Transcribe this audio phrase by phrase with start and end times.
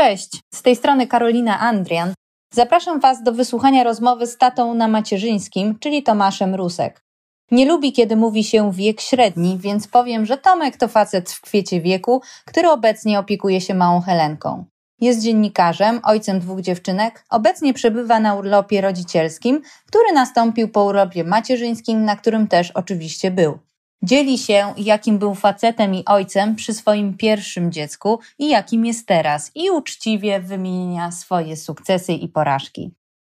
[0.00, 2.14] Cześć, z tej strony Karolina Andrian.
[2.54, 7.02] Zapraszam Was do wysłuchania rozmowy z tatą na macierzyńskim, czyli Tomaszem Rusek.
[7.50, 11.80] Nie lubi, kiedy mówi się wiek średni, więc powiem, że Tomek to facet w kwiecie
[11.80, 14.64] wieku, który obecnie opiekuje się małą Helenką.
[15.00, 22.04] Jest dziennikarzem, ojcem dwóch dziewczynek, obecnie przebywa na urlopie rodzicielskim, który nastąpił po urlopie macierzyńskim,
[22.04, 23.58] na którym też oczywiście był.
[24.02, 29.50] Dzieli się, jakim był facetem i ojcem przy swoim pierwszym dziecku i jakim jest teraz,
[29.54, 32.90] i uczciwie wymienia swoje sukcesy i porażki.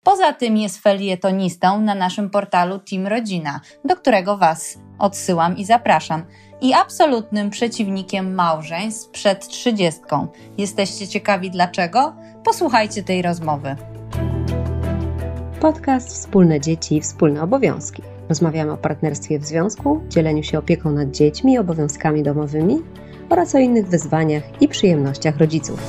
[0.05, 6.25] Poza tym jest felietonistą na naszym portalu Team Rodzina, do którego Was odsyłam i zapraszam.
[6.61, 10.29] I absolutnym przeciwnikiem małżeństw przed trzydziestką.
[10.59, 12.17] Jesteście ciekawi dlaczego?
[12.45, 13.77] Posłuchajcie tej rozmowy.
[15.61, 18.14] Podcast Wspólne Dzieci, Wspólne Obowiązki.
[18.29, 22.83] Rozmawiamy o partnerstwie w związku, dzieleniu się opieką nad dziećmi i obowiązkami domowymi
[23.31, 25.81] oraz o innych wyzwaniach i przyjemnościach rodziców.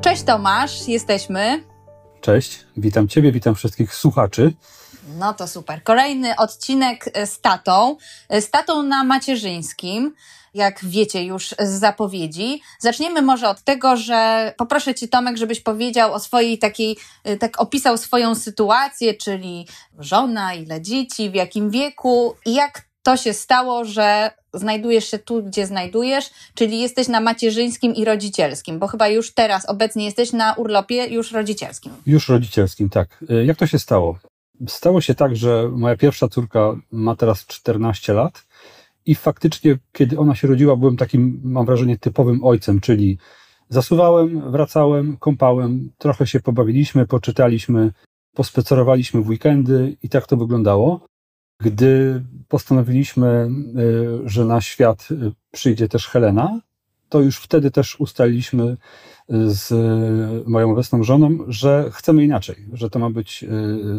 [0.00, 1.64] Cześć Tomasz, jesteśmy.
[2.20, 4.52] Cześć, witam Ciebie, witam wszystkich słuchaczy.
[5.18, 5.82] No to super.
[5.82, 7.96] Kolejny odcinek z tatą,
[8.40, 10.14] z tatą na macierzyńskim
[10.56, 12.60] jak wiecie już z zapowiedzi.
[12.78, 16.96] Zaczniemy może od tego, że poproszę Cię, Tomek, żebyś powiedział o swojej takiej,
[17.28, 19.66] y, tak opisał swoją sytuację, czyli
[19.98, 25.42] żona, ile dzieci, w jakim wieku i jak to się stało, że znajdujesz się tu,
[25.42, 30.54] gdzie znajdujesz, czyli jesteś na macierzyńskim i rodzicielskim, bo chyba już teraz obecnie jesteś na
[30.54, 31.92] urlopie już rodzicielskim.
[32.06, 33.24] Już rodzicielskim, tak.
[33.30, 34.18] Y, jak to się stało?
[34.68, 38.45] Stało się tak, że moja pierwsza córka ma teraz 14 lat
[39.06, 43.18] i faktycznie, kiedy ona się rodziła, byłem takim, mam wrażenie, typowym ojcem, czyli
[43.68, 47.92] zasuwałem, wracałem, kąpałem, trochę się pobawiliśmy, poczytaliśmy,
[48.34, 51.06] pospecerowaliśmy w weekendy i tak to wyglądało.
[51.60, 53.48] Gdy postanowiliśmy,
[54.24, 56.60] y, że na świat y, przyjdzie też Helena,
[57.08, 58.76] to już wtedy też ustaliliśmy y,
[59.50, 59.72] z
[60.48, 63.44] moją obecną żoną, że chcemy inaczej, że to ma być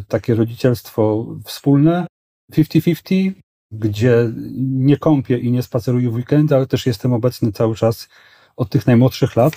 [0.07, 2.07] takie rodzicielstwo wspólne,
[2.53, 3.33] 50-50,
[3.71, 8.07] gdzie nie kąpię i nie spaceruję w weekendy, ale też jestem obecny cały czas
[8.55, 9.53] od tych najmłodszych lat.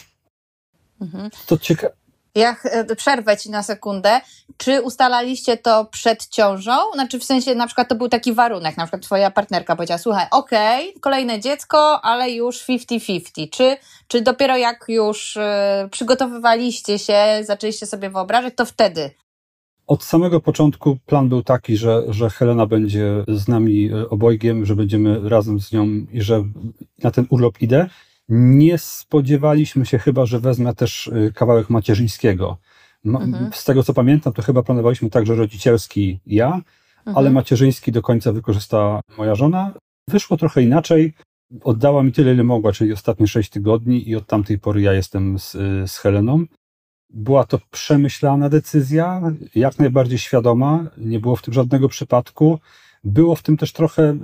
[1.01, 1.31] Mhm.
[1.47, 2.01] To ciekawe.
[2.35, 4.21] Ja e, przerwę ci na sekundę.
[4.57, 6.73] Czy ustalaliście to przed ciążą?
[6.95, 10.27] Znaczy w sensie na przykład to był taki warunek, na przykład twoja partnerka powiedziała, słuchaj,
[10.31, 13.51] okej, okay, kolejne dziecko, ale już 50-50.
[13.51, 13.77] Czy,
[14.09, 15.41] czy dopiero jak już y,
[15.91, 19.11] przygotowywaliście się, zaczęliście sobie wyobrażać, to wtedy
[19.91, 24.77] od samego początku plan był taki, że, że Helena będzie z nami e, obojgiem, że
[24.77, 26.45] będziemy razem z nią i że
[27.03, 27.87] na ten urlop idę.
[28.29, 32.57] Nie spodziewaliśmy się chyba, że wezmę też e, kawałek macierzyńskiego.
[33.05, 33.51] Mhm.
[33.53, 36.47] Z tego co pamiętam, to chyba planowaliśmy tak, że rodzicielski ja,
[36.99, 37.17] mhm.
[37.17, 39.75] ale macierzyński do końca wykorzysta moja żona.
[40.09, 41.15] Wyszło trochę inaczej.
[41.63, 45.39] Oddała mi tyle, ile mogła, czyli ostatnie sześć tygodni, i od tamtej pory ja jestem
[45.39, 46.45] z, e, z Heleną.
[47.15, 49.23] Była to przemyślana decyzja,
[49.55, 52.59] jak najbardziej świadoma, nie było w tym żadnego przypadku.
[53.05, 54.19] Było w tym też trochę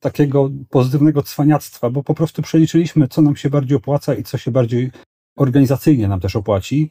[0.00, 4.50] takiego pozytywnego cwaniactwa, bo po prostu przeliczyliśmy, co nam się bardziej opłaca i co się
[4.50, 4.90] bardziej
[5.36, 6.90] organizacyjnie nam też opłaci.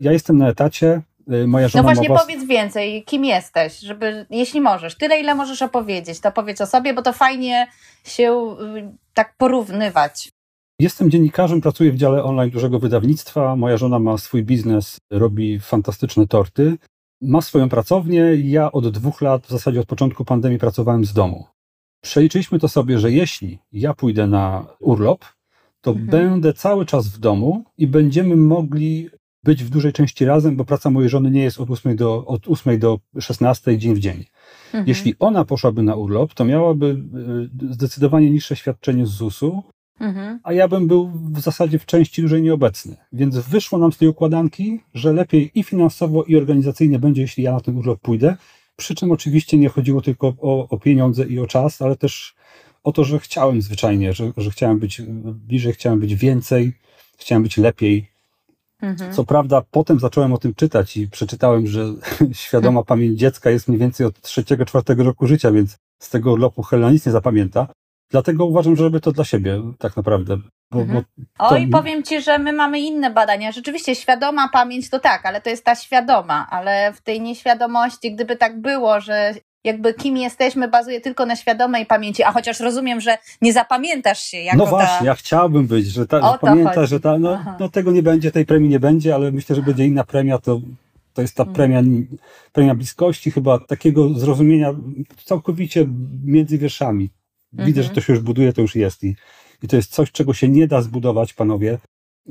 [0.00, 2.22] Ja jestem na etacie, y, moja żona No właśnie was...
[2.22, 6.94] powiedz więcej, kim jesteś, żeby, jeśli możesz, tyle ile możesz opowiedzieć, to powiedz o sobie,
[6.94, 7.66] bo to fajnie
[8.04, 10.28] się y, tak porównywać.
[10.80, 13.56] Jestem dziennikarzem, pracuję w dziale online dużego wydawnictwa.
[13.56, 16.78] Moja żona ma swój biznes, robi fantastyczne torty.
[17.20, 18.34] Ma swoją pracownię.
[18.34, 21.46] Ja od dwóch lat, w zasadzie od początku pandemii, pracowałem z domu.
[22.00, 25.24] Przeliczyliśmy to sobie, że jeśli ja pójdę na urlop,
[25.80, 26.08] to mhm.
[26.08, 29.10] będę cały czas w domu i będziemy mogli
[29.44, 32.48] być w dużej części razem, bo praca mojej żony nie jest od 8 do, od
[32.48, 34.24] 8 do 16 dzień w dzień.
[34.66, 34.84] Mhm.
[34.86, 36.86] Jeśli ona poszłaby na urlop, to miałaby
[37.62, 39.62] y, zdecydowanie niższe świadczenie z ZUS-u,
[40.00, 40.40] Mhm.
[40.42, 42.96] A ja bym był w zasadzie w części dłużej nieobecny.
[43.12, 47.52] Więc wyszło nam z tej układanki, że lepiej i finansowo, i organizacyjnie będzie, jeśli ja
[47.52, 48.36] na ten urlop pójdę.
[48.76, 52.34] Przy czym oczywiście nie chodziło tylko o, o pieniądze i o czas, ale też
[52.84, 55.02] o to, że chciałem zwyczajnie, że, że chciałem być
[55.34, 56.72] bliżej, chciałem być więcej,
[57.18, 58.10] chciałem być lepiej.
[58.82, 59.12] Mhm.
[59.12, 61.94] Co prawda, potem zacząłem o tym czytać i przeczytałem, że
[62.32, 66.62] świadoma pamięć dziecka jest mniej więcej od trzeciego, czwartego roku życia, więc z tego urlopu
[66.62, 67.68] Helena nic nie zapamięta.
[68.10, 70.36] Dlatego uważam, że robię to dla siebie, tak naprawdę.
[70.70, 70.98] Bo, mhm.
[70.98, 71.54] bo to...
[71.54, 73.52] Oj, powiem Ci, że my mamy inne badania.
[73.52, 78.36] Rzeczywiście świadoma pamięć to tak, ale to jest ta świadoma, ale w tej nieświadomości, gdyby
[78.36, 79.34] tak było, że
[79.64, 84.38] jakby kim jesteśmy bazuje tylko na świadomej pamięci, a chociaż rozumiem, że nie zapamiętasz się
[84.38, 85.04] jako No właśnie, ta...
[85.04, 88.46] ja chciałbym być, że, ta, że pamiętasz, że ta, no, no, tego nie będzie, tej
[88.46, 90.60] premii nie będzie, ale myślę, że będzie inna premia, to,
[91.14, 91.54] to jest ta mhm.
[91.54, 91.82] premia,
[92.52, 94.74] premia bliskości, chyba takiego zrozumienia
[95.24, 95.86] całkowicie
[96.24, 97.10] między wierszami.
[97.52, 97.94] Widzę, że mhm.
[97.94, 99.16] to się już buduje, to już jest i,
[99.62, 101.78] I to jest coś, czego się nie da zbudować, panowie,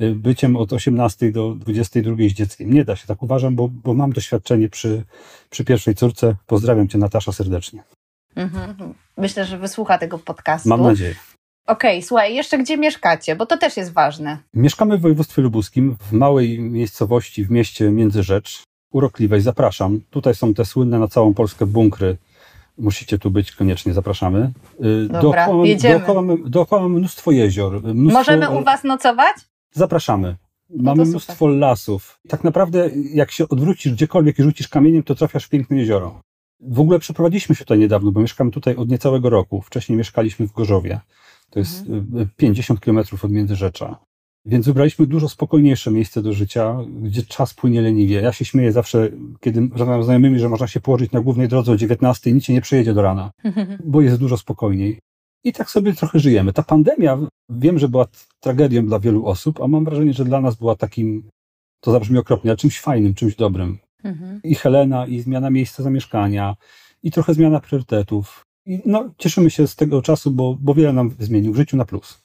[0.01, 2.73] y, byciem od 18 do 22 z dzieckiem.
[2.73, 5.03] Nie da się, tak uważam, bo, bo mam doświadczenie przy,
[5.49, 6.35] przy pierwszej córce.
[6.45, 7.83] Pozdrawiam cię, Natasza, serdecznie.
[8.35, 8.93] Mhm.
[9.17, 10.69] Myślę, że wysłucha tego podcastu.
[10.69, 11.15] Mam nadzieję.
[11.67, 14.37] Okej, okay, słuchaj, jeszcze gdzie mieszkacie, bo to też jest ważne.
[14.53, 19.41] Mieszkamy w województwie lubuskim, w małej miejscowości w mieście Międzyrzecz, urokliwej.
[19.41, 20.01] Zapraszam.
[20.09, 22.17] Tutaj są te słynne na całą Polskę bunkry.
[22.77, 24.51] Musicie tu być, koniecznie zapraszamy.
[24.85, 26.00] Y, Dobra, dookoła, jedziemy.
[26.00, 27.83] Dookoła, dookoła mnóstwo jezior.
[27.83, 28.19] Mnóstwo...
[28.19, 29.35] Możemy u was nocować?
[29.71, 30.35] Zapraszamy.
[30.69, 32.19] No Mamy no mnóstwo lasów.
[32.27, 36.21] Tak naprawdę, jak się odwrócisz gdziekolwiek i rzucisz kamieniem, to trafiasz w piękne jezioro.
[36.59, 39.62] W ogóle przeprowadziliśmy się tutaj niedawno, bo mieszkamy tutaj od niecałego roku.
[39.62, 41.00] Wcześniej mieszkaliśmy w Gorzowie.
[41.50, 42.30] To jest mhm.
[42.38, 44.00] 50 kilometrów od Międzyrzecza.
[44.47, 48.21] Więc wybraliśmy dużo spokojniejsze miejsce do życia, gdzie czas płynie leniwie.
[48.21, 49.09] Ja się śmieję zawsze,
[49.39, 52.44] kiedy rozmawiam z znajomymi, że można się położyć na głównej drodze o 19 i nic
[52.44, 53.31] się nie przejedzie do rana,
[53.85, 54.99] bo jest dużo spokojniej.
[55.44, 56.53] I tak sobie trochę żyjemy.
[56.53, 57.17] Ta pandemia,
[57.49, 58.05] wiem, że była
[58.39, 61.29] tragedią dla wielu osób, a mam wrażenie, że dla nas była takim,
[61.81, 63.77] to zabrzmi okropnie, ale czymś fajnym, czymś dobrym.
[64.03, 64.39] Mhm.
[64.44, 66.55] I Helena, i zmiana miejsca zamieszkania,
[67.03, 68.44] i trochę zmiana priorytetów.
[68.65, 71.85] I no, cieszymy się z tego czasu, bo, bo wiele nam zmienił w życiu na
[71.85, 72.21] plus.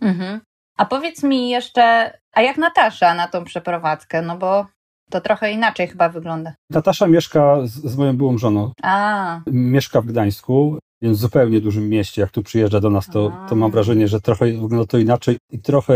[0.00, 0.40] Mhm.
[0.78, 4.22] A powiedz mi jeszcze, a jak Natasza na tą przeprowadzkę?
[4.22, 4.66] No bo
[5.10, 6.54] to trochę inaczej chyba wygląda.
[6.70, 8.72] Natasza mieszka z, z moją byłą żoną.
[8.82, 9.40] A.
[9.46, 12.22] Mieszka w Gdańsku, więc w zupełnie dużym mieście.
[12.22, 15.58] Jak tu przyjeżdża do nas, to, to mam wrażenie, że trochę wygląda to inaczej i
[15.58, 15.94] trochę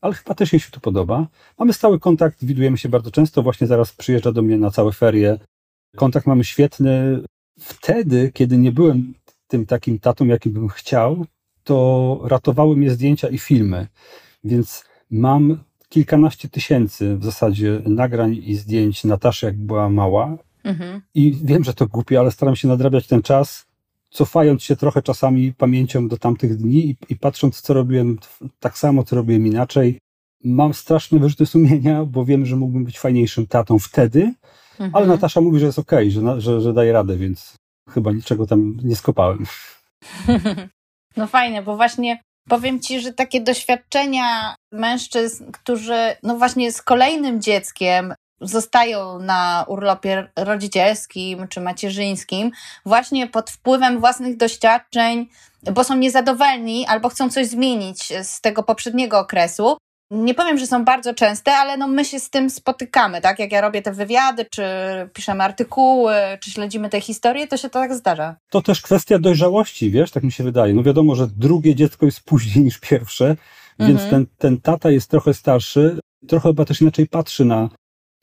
[0.00, 1.26] ale chyba też jej się tu podoba.
[1.58, 3.42] Mamy stały kontakt, widujemy się bardzo często.
[3.42, 5.38] Właśnie zaraz przyjeżdża do mnie na całe ferie.
[5.96, 7.20] Kontakt mamy świetny.
[7.60, 9.14] Wtedy, kiedy nie byłem
[9.46, 11.26] tym takim tatą, jakim bym chciał,
[11.64, 13.86] to ratowały mnie zdjęcia i filmy.
[14.44, 15.58] Więc mam
[15.88, 20.36] kilkanaście tysięcy w zasadzie nagrań i zdjęć Nataszy, jak była mała.
[20.64, 21.00] Mhm.
[21.14, 23.66] I wiem, że to głupie, ale staram się nadrabiać ten czas,
[24.10, 28.18] cofając się trochę czasami pamięcią do tamtych dni i, i patrząc, co robiłem
[28.60, 29.98] tak samo, co robiłem inaczej.
[30.44, 34.34] Mam straszne wyrzuty sumienia, bo wiem, że mógłbym być fajniejszym tatą wtedy,
[34.72, 34.90] mhm.
[34.92, 37.56] ale Natasza mówi, że jest okej, okay, że, że, że daje radę, więc
[37.88, 39.44] chyba niczego tam nie skopałem.
[41.16, 47.40] No fajne, bo właśnie powiem ci, że takie doświadczenia mężczyzn, którzy no właśnie z kolejnym
[47.42, 52.50] dzieckiem zostają na urlopie rodzicielskim czy macierzyńskim,
[52.86, 55.28] właśnie pod wpływem własnych doświadczeń,
[55.62, 59.76] bo są niezadowoleni albo chcą coś zmienić z tego poprzedniego okresu,
[60.10, 63.38] nie powiem, że są bardzo częste, ale no my się z tym spotykamy, tak?
[63.38, 64.62] Jak ja robię te wywiady, czy
[65.12, 68.36] piszemy artykuły, czy śledzimy te historie, to się to tak zdarza.
[68.50, 70.74] To też kwestia dojrzałości, wiesz, tak mi się wydaje.
[70.74, 73.36] No wiadomo, że drugie dziecko jest później niż pierwsze,
[73.78, 74.10] więc mhm.
[74.10, 75.98] ten, ten tata jest trochę starszy,
[76.28, 77.68] trochę chyba też inaczej patrzy na,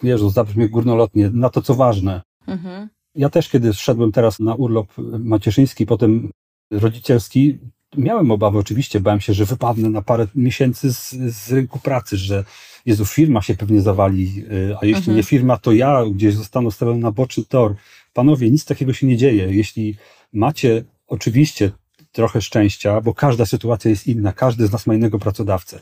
[0.04, 2.22] wiesz, zabrzmie górnolotnie, na to, co ważne.
[2.48, 2.90] Mhm.
[3.16, 6.32] Ja też, kiedy szedłem teraz na urlop macierzyński, potem
[6.72, 7.60] rodzicielski,
[7.98, 12.44] miałem obawy, oczywiście, bałem się, że wypadnę na parę miesięcy z, z rynku pracy, że
[12.88, 15.18] Jezu, firma się pewnie zawali, y, a jeśli mhm.
[15.18, 17.76] nie firma, to ja gdzieś zostanę stawiony na boczny tor.
[18.14, 19.48] Panowie, nic takiego się nie dzieje.
[19.52, 19.96] Jeśli
[20.34, 21.72] macie oczywiście
[22.12, 25.80] trochę szczęścia, bo każda sytuacja jest inna, każdy z nas ma innego pracodawcę,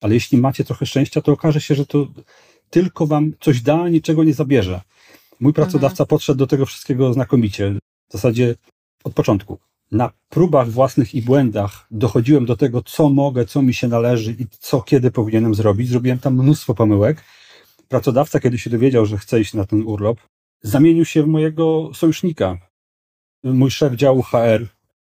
[0.00, 2.06] ale jeśli macie trochę szczęścia, to okaże się, że to
[2.70, 4.80] tylko wam coś da, niczego nie zabierze.
[5.40, 6.06] Mój pracodawca mhm.
[6.06, 7.74] podszedł do tego wszystkiego znakomicie.
[8.08, 8.54] W zasadzie
[9.04, 9.58] od początku
[9.92, 14.46] na próbach własnych i błędach dochodziłem do tego, co mogę, co mi się należy i
[14.50, 15.88] co kiedy powinienem zrobić.
[15.88, 17.24] Zrobiłem tam mnóstwo pomyłek.
[17.88, 20.18] Pracodawca, kiedy się dowiedział, że chce iść na ten urlop,
[20.62, 22.58] zamienił się w mojego sojusznika.
[23.44, 24.66] Mój szef działu HR,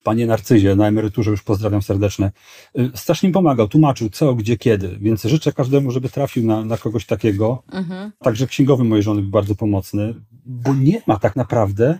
[0.04, 2.32] panie Narcyzie, na emeryturze już pozdrawiam serdecznie,
[2.96, 7.06] strasznie mi pomagał, tłumaczył co, gdzie, kiedy, więc życzę każdemu, żeby trafił na, na kogoś
[7.06, 7.64] takiego.
[7.72, 8.12] Mhm.
[8.20, 10.14] Także księgowy mojej żony był bardzo pomocny,
[10.46, 12.00] bo nie ma tak naprawdę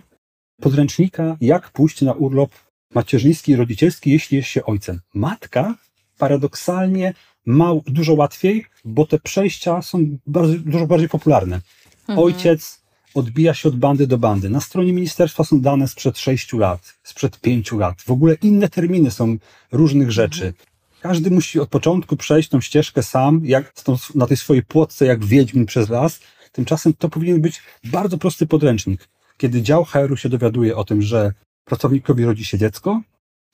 [0.60, 2.50] podręcznika, jak pójść na urlop
[2.94, 5.00] macierzyński i rodzicielski, jeśli jest się ojcem.
[5.14, 5.74] Matka
[6.18, 7.14] paradoksalnie
[7.46, 11.60] ma dużo łatwiej, bo te przejścia są bardzo, dużo bardziej popularne.
[12.00, 12.18] Mhm.
[12.18, 12.80] Ojciec
[13.14, 14.50] odbija się od bandy do bandy.
[14.50, 18.02] Na stronie ministerstwa są dane sprzed sześciu lat, sprzed pięciu lat.
[18.02, 19.36] W ogóle inne terminy są
[19.72, 20.46] różnych rzeczy.
[20.46, 20.66] Mhm.
[21.00, 23.72] Każdy musi od początku przejść tą ścieżkę sam, jak
[24.14, 26.20] na tej swojej płotce, jak wiedźmin przez las.
[26.52, 29.08] Tymczasem to powinien być bardzo prosty podręcznik
[29.40, 31.32] kiedy dział HR-u się dowiaduje o tym, że
[31.64, 33.00] pracownikowi rodzi się dziecko,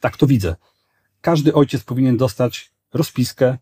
[0.00, 0.56] tak to widzę.
[1.20, 3.58] Każdy ojciec powinien dostać rozpiskę,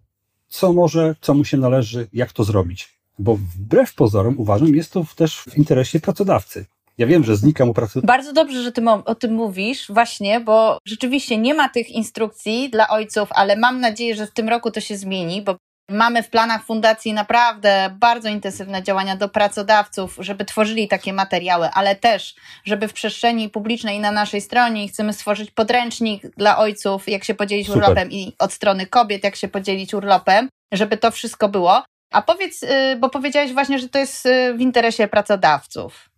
[0.48, 2.98] co może, co mu się należy, jak to zrobić.
[3.18, 6.66] Bo wbrew pozorom uważam, jest to też w interesie pracodawcy.
[6.98, 8.00] Ja wiem, że znika mu pracy.
[8.04, 12.88] Bardzo dobrze, że ty o tym mówisz, właśnie, bo rzeczywiście nie ma tych instrukcji dla
[12.88, 15.56] ojców, ale mam nadzieję, że w tym roku to się zmieni, bo
[15.88, 21.96] Mamy w planach fundacji naprawdę bardzo intensywne działania do pracodawców, żeby tworzyli takie materiały, ale
[21.96, 27.34] też, żeby w przestrzeni publicznej na naszej stronie chcemy stworzyć podręcznik dla ojców, jak się
[27.34, 27.82] podzielić Super.
[27.82, 31.82] urlopem i od strony kobiet, jak się podzielić urlopem, żeby to wszystko było.
[32.12, 36.10] A powiedz, y, bo powiedziałeś właśnie, że to jest y, w interesie pracodawców.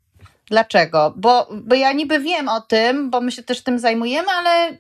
[0.51, 1.15] Dlaczego?
[1.17, 4.79] Bo, bo ja niby wiem o tym, bo my się też tym zajmujemy, ale,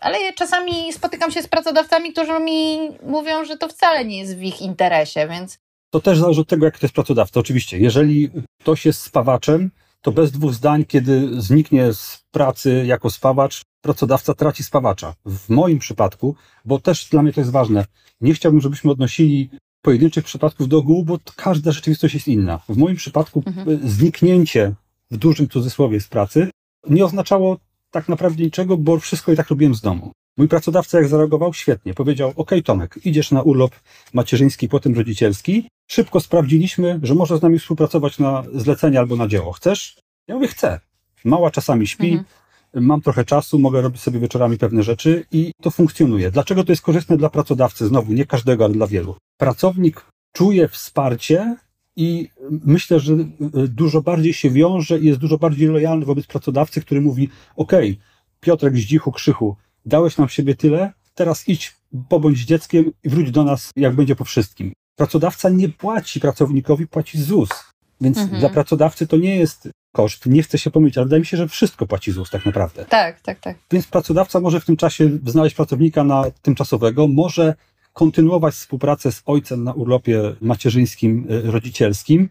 [0.00, 4.42] ale czasami spotykam się z pracodawcami, którzy mi mówią, że to wcale nie jest w
[4.42, 5.58] ich interesie, więc
[5.90, 7.40] To też zależy od tego, jak to jest pracodawca.
[7.40, 9.70] Oczywiście, jeżeli ktoś jest spawaczem,
[10.02, 15.14] to bez dwóch zdań, kiedy zniknie z pracy jako spawacz, pracodawca traci spawacza.
[15.26, 16.34] W moim przypadku,
[16.64, 17.84] bo też dla mnie to jest ważne,
[18.20, 19.50] nie chciałbym, żebyśmy odnosili
[19.82, 22.60] pojedynczych przypadków do ogółu, bo każda rzeczywistość jest inna.
[22.68, 23.88] W moim przypadku Mhm.
[23.88, 24.74] zniknięcie
[25.10, 26.50] w dużym cudzysłowie z pracy
[26.90, 27.56] nie oznaczało
[27.96, 30.12] tak naprawdę niczego, bo wszystko i tak robiłem z domu.
[30.38, 31.54] Mój pracodawca jak zareagował?
[31.54, 31.94] Świetnie.
[31.94, 33.70] Powiedział, ok Tomek, idziesz na urlop
[34.12, 35.68] macierzyński, potem rodzicielski.
[35.90, 39.52] Szybko sprawdziliśmy, że może z nami współpracować na zlecenie albo na dzieło.
[39.52, 39.98] Chcesz?
[40.28, 40.80] Ja mówię, chcę.
[41.24, 42.24] Mała czasami śpi, Mhm.
[42.74, 46.30] mam trochę czasu, mogę robić sobie wieczorami pewne rzeczy i to funkcjonuje.
[46.30, 47.86] Dlaczego to jest korzystne dla pracodawcy?
[47.86, 49.16] Znowu, nie każdego, ale dla wielu.
[49.38, 51.56] Pracownik czuje wsparcie
[51.96, 53.28] i myślę, że y,
[53.68, 57.98] dużo bardziej się wiąże i jest dużo bardziej lojalny wobec pracodawcy, który mówi, okej,
[58.40, 61.76] Piotrek Zdzichu, Krzychu, dałeś nam siebie tyle, teraz idź,
[62.08, 64.72] pobądź dzieckiem i wróć do nas, jak będzie po wszystkim.
[64.96, 67.48] Pracodawca nie płaci pracownikowi, płaci ZUS.
[68.00, 68.40] Więc Mhm.
[68.40, 70.26] dla pracodawcy to nie jest koszt.
[70.26, 72.84] Nie chcę się pomylić, ale wydaje mi się, że wszystko płaci ZUS tak naprawdę.
[72.84, 73.56] tak, tak, tak.
[73.70, 77.54] Więc pracodawca może w tym czasie znaleźć pracownika na tymczasowego, może
[77.96, 82.28] kontynuować współpracę z ojcem na urlopie macierzyńskim, y, rodzicielskim.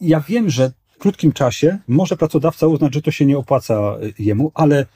[0.00, 4.14] Ja wiem, że w krótkim czasie może pracodawca uznać, że to się nie opłaca y,
[4.18, 4.86] jemu, ale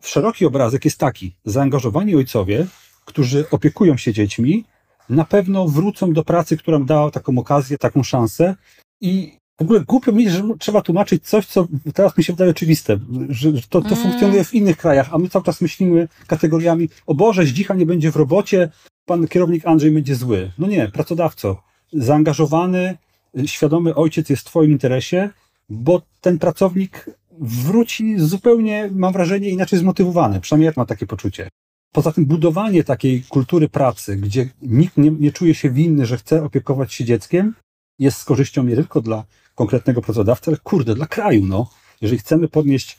[0.00, 1.34] szeroki obrazek jest taki.
[1.44, 2.66] Zaangażowani ojcowie,
[3.04, 4.64] którzy opiekują się dziećmi,
[5.08, 8.56] na pewno wrócą do pracy, która dała taką okazję, taką szansę
[9.00, 12.98] i w ogóle głupio mi, że trzeba tłumaczyć coś, co teraz mi się wydaje oczywiste,
[13.28, 13.98] że że to, to Mm.
[14.02, 18.12] funkcjonuje w innych krajach, a my cały czas myślimy kategoriami, o Boże, Zdzicha nie będzie
[18.12, 18.70] w robocie,
[19.10, 20.50] pan kierownik Andrzej będzie zły.
[20.58, 21.62] No nie, pracodawco,
[21.92, 22.98] zaangażowany,
[23.38, 25.30] y, świadomy ojciec jest w twoim interesie,
[25.68, 30.40] bo ten pracownik wróci zupełnie, mam wrażenie, inaczej zmotywowany.
[30.40, 31.48] Przynajmniej ja mam takie poczucie.
[31.92, 36.44] Poza tym budowanie takiej kultury pracy, gdzie nikt nie, nie czuje się winny, że chce
[36.44, 37.54] opiekować się dzieckiem,
[37.98, 39.24] jest z korzyścią nie tylko dla
[39.54, 41.70] konkretnego pracodawcy, ale kurde, dla kraju, no.
[42.00, 42.98] Jeżeli chcemy podnieść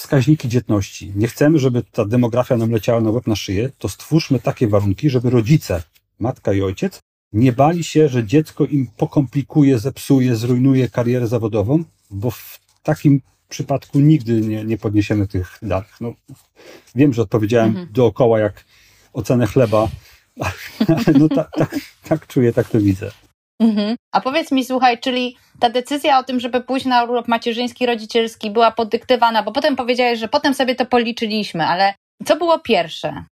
[0.00, 4.40] wskaźniki dzietności, nie chcemy, żeby ta demografia nam leciała na łeb na szyję, to stwórzmy
[4.40, 5.82] takie warunki, żeby rodzice,
[6.18, 6.98] matka i ojciec,
[7.32, 14.00] nie bali się, że dziecko im pokomplikuje, zepsuje, zrujnuje karierę zawodową, bo w takim przypadku
[14.00, 15.96] nigdy nie, nie podniesiemy tych danych.
[16.00, 16.14] No,
[16.94, 17.88] wiem, że odpowiedziałem Mhm.
[17.92, 18.64] dookoła jak
[19.12, 19.88] ocenę chleba,
[20.88, 21.76] ale no tak, tak,
[22.08, 23.10] tak czuję, tak to widzę.
[23.60, 23.96] Mhm.
[24.12, 28.50] A powiedz mi, słuchaj, czyli ta decyzja o tym, żeby pójść na urlop macierzyński, rodzicielski
[28.50, 33.24] była podyktowana, bo potem powiedziałeś, że potem sobie to policzyliśmy, ale co było pierwsze?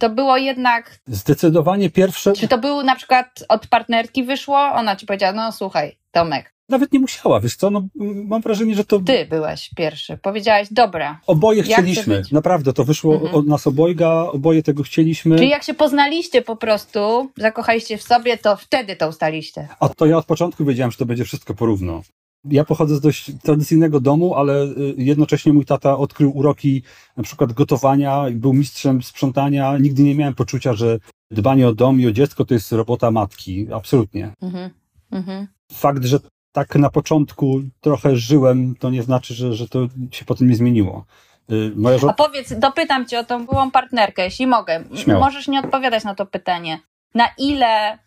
[0.00, 4.58] To było jednak, Zdecydowanie pierwsze, czy to był na przykład od partnerki wyszło?
[4.58, 7.88] Ona ci powiedziała, no słuchaj, Tomek, nawet nie musiała, wiesz co, no,
[8.24, 10.16] mam wrażenie, że to ty byłeś pierwszy.
[10.22, 11.20] Powiedziałeś, dobra.
[11.26, 13.34] oboje chcieliśmy, naprawdę, to wyszło Mhm.
[13.34, 18.38] od nas obojga, oboje tego chcieliśmy, Czyli jak się poznaliście po prostu, zakochaliście w sobie,
[18.38, 19.68] to wtedy to ustaliście.
[19.80, 22.02] a to ja od początku wiedziałem, że to będzie wszystko porówno.
[22.44, 26.82] Ja pochodzę z dość tradycyjnego domu, ale y, jednocześnie mój tata odkrył uroki
[27.16, 29.78] na przykład gotowania, był mistrzem sprzątania.
[29.78, 30.98] Nigdy nie miałem poczucia, że
[31.30, 33.66] dbanie o dom i o dziecko to jest robota matki.
[33.72, 34.32] Absolutnie.
[34.42, 34.70] Mhm.
[35.10, 35.46] Mhm.
[35.72, 36.18] Fakt, że
[36.52, 41.04] tak na początku trochę żyłem, to nie znaczy, że, że to się potem nie zmieniło.
[41.52, 42.12] Y, Moja A żona...
[42.12, 44.84] powiedz, dopytam cię o tą byłą partnerkę, jeśli mogę.
[44.94, 45.20] Śmiało.
[45.20, 46.80] Możesz nie odpowiadać na to pytanie.
[47.14, 47.98] Na ile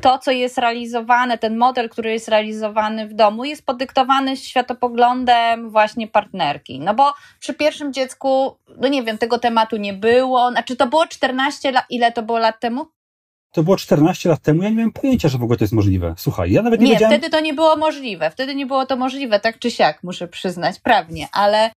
[0.00, 6.08] to, co jest realizowane, ten model, który jest realizowany w domu, jest podyktowany światopoglądem właśnie
[6.08, 6.80] partnerki?
[6.80, 10.50] No bo przy pierwszym dziecku, no nie wiem, tego tematu nie było.
[10.50, 12.86] Znaczy to było 14 lat, ile to było lat temu?
[13.52, 16.14] To było 14 lat temu, ja nie miałem pojęcia, że w ogóle to jest możliwe.
[16.18, 17.18] Słuchaj, ja nawet nie, Nie, wiedziałem...
[17.18, 18.30] wtedy to nie było możliwe.
[18.30, 21.70] Wtedy nie było to możliwe, tak czy siak, muszę przyznać, prawnie, ale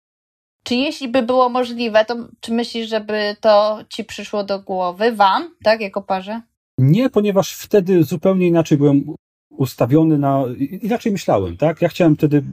[0.63, 5.55] czy jeśli by było możliwe, to czy myślisz, żeby to ci przyszło do głowy, wam,
[5.63, 6.41] tak, jako parze?
[6.77, 9.03] Nie, ponieważ wtedy zupełnie inaczej byłem
[9.49, 10.43] ustawiony na.
[10.81, 11.81] Inaczej myślałem, tak?
[11.81, 12.43] Ja chciałem wtedy.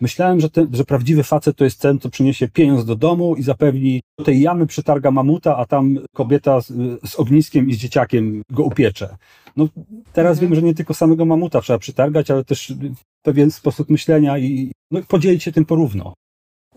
[0.00, 3.42] Myślałem, że, ten, że prawdziwy facet to jest ten, co przyniesie pieniądz do domu i
[3.42, 6.72] zapewni do tej jamy przytarga mamuta, a tam kobieta z,
[7.10, 9.16] z ogniskiem i z dzieciakiem go upiecze.
[9.56, 9.68] No,
[10.12, 10.50] teraz Mhm.
[10.50, 12.74] wiem, że nie tylko samego mamuta trzeba przytargać, ale też
[13.22, 16.14] pewien sposób myślenia i no, podzielić się tym porówno.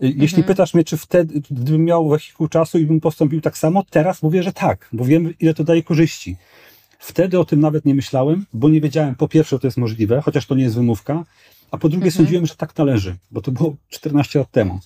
[0.00, 0.44] Jeśli Mhm.
[0.44, 4.42] pytasz mnie, czy wtedy, gdybym miał wehikuł czasu i bym postąpił tak samo, teraz mówię,
[4.42, 6.36] że tak, bo wiem, ile to daje korzyści.
[6.98, 10.20] Wtedy o tym nawet nie myślałem, bo nie wiedziałem po pierwsze, że to jest możliwe,
[10.20, 11.24] chociaż to nie jest wymówka,
[11.74, 12.24] a po drugie mhm.
[12.24, 14.80] sądziłem, że tak należy, bo to było 14 lat temu.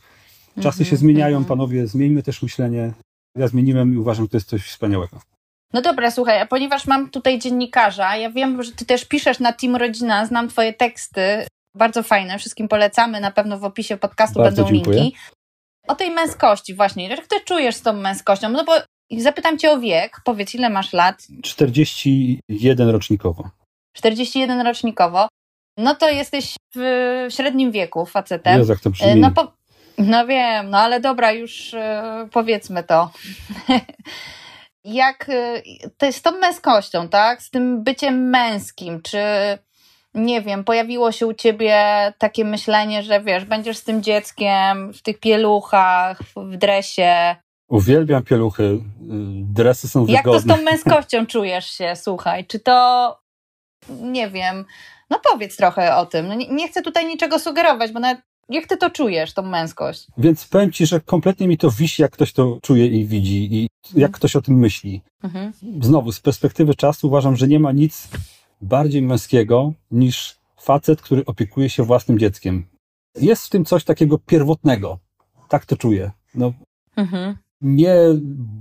[0.63, 1.45] Czasy się mhm, zmieniają, mhm.
[1.45, 2.93] panowie, zmieńmy też myślenie.
[3.39, 5.21] Ja zmieniłem i uważam, że to jest coś wspaniałego.
[5.73, 9.53] No dobra, słuchaj, a ponieważ mam tutaj dziennikarza, ja wiem, że ty też piszesz na
[9.53, 14.63] Team Rodzina, znam twoje teksty, bardzo fajne, wszystkim polecamy, na pewno w opisie podcastu bardzo
[14.63, 15.01] będą dziękuję.
[15.01, 15.17] linki.
[15.89, 18.49] O tej męskości właśnie, jak ty czujesz z tą męskością?
[18.49, 18.73] No bo
[19.19, 21.27] zapytam cię o wiek, powiedz ile masz lat?
[21.43, 23.51] 41 rocznikowo.
[23.97, 25.28] 41 rocznikowo.
[25.79, 26.81] No to jesteś w
[27.31, 28.65] średnim wieku facetem.
[28.69, 29.15] Jak to brzmi.
[29.17, 29.53] No, po,
[29.99, 33.11] no wiem, no ale dobra, już yy, powiedzmy to.
[34.85, 37.43] jak yy, to jest z tą męskością, tak?
[37.43, 39.19] Z tym byciem męskim, czy
[40.15, 41.85] nie wiem, pojawiło się u ciebie
[42.19, 47.37] takie myślenie, że wiesz, będziesz z tym dzieckiem w tych pieluchach, w dresie.
[47.69, 48.81] Uwielbiam pieluchy, y,
[49.55, 50.15] dresy są wygodne.
[50.15, 52.47] Jak to z tą męskością czujesz się, słuchaj?
[52.47, 53.19] Czy to,
[53.89, 54.65] nie wiem,
[55.11, 56.29] no powiedz trochę o tym.
[56.29, 60.07] No nie, nie chcę tutaj niczego sugerować, bo nawet jak ty to czujesz, tą męskość?
[60.19, 63.69] Więc powiem ci, że kompletnie mi to wisi, jak ktoś to czuje i widzi i
[63.85, 64.13] jak mhm.
[64.13, 65.03] ktoś o tym myśli.
[65.23, 65.53] Mhm.
[65.81, 68.09] Znowu, z perspektywy czasu uważam, że nie ma nic
[68.61, 72.67] bardziej męskiego niż facet, który opiekuje się własnym dzieckiem.
[73.21, 74.99] Jest w tym coś takiego pierwotnego.
[75.49, 76.11] Tak to czuję.
[76.35, 76.53] No,
[76.97, 77.37] mhm.
[77.61, 77.97] Nie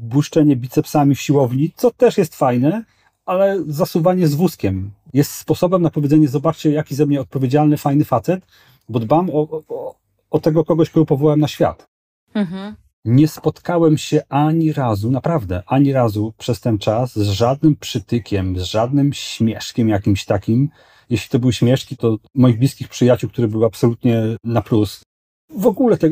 [0.01, 2.83] błyszczenie bicepsami w siłowni, co też jest fajne,
[3.27, 8.45] ale zasuwanie z wózkiem jest sposobem na powiedzenie: Zobaczcie, jaki ze mnie odpowiedzialny, fajny facet,
[8.89, 9.95] bo dbam o, o,
[10.29, 11.87] o tego kogoś, kogo powołałem na świat.
[12.33, 12.75] Mhm.
[13.05, 18.63] Nie spotkałem się ani razu, naprawdę, ani razu przez ten czas z żadnym przytykiem, z
[18.63, 20.69] żadnym śmieszkiem jakimś takim.
[21.09, 25.01] Jeśli to były śmieszki, to moich bliskich przyjaciół, które były absolutnie na plus.
[25.49, 26.09] W ogóle te,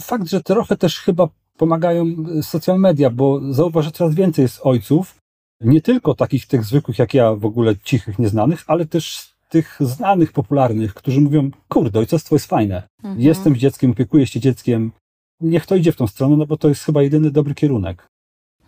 [0.00, 2.06] fakt, że trochę też chyba pomagają
[2.42, 5.14] social media, bo zauważ, że coraz więcej jest ojców,
[5.60, 10.32] nie tylko takich tych zwykłych jak ja, w ogóle cichych, nieznanych, ale też tych znanych,
[10.32, 12.82] popularnych, którzy mówią, kurde, ojcostwo jest fajne.
[12.98, 13.20] Mhm.
[13.20, 14.92] Jestem dzieckiem, opiekuję się dzieckiem.
[15.40, 18.06] Niech to idzie w tą stronę, no bo to jest chyba jedyny dobry kierunek.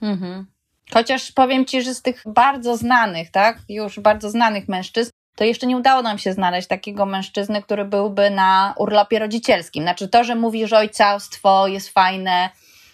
[0.02, 0.46] Mhm.
[0.92, 5.66] Chociaż powiem ci, że z tych bardzo znanych, tak, już bardzo znanych mężczyzn, to jeszcze
[5.66, 9.82] nie udało nam się znaleźć takiego mężczyzny, który byłby na urlopie rodzicielskim.
[9.82, 12.50] Znaczy to, że mówi, że ojcostwo jest fajne,